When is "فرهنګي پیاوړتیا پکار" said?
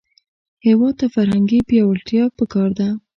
1.13-2.69